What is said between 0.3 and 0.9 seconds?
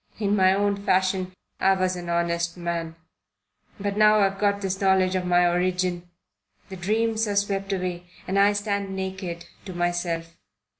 my own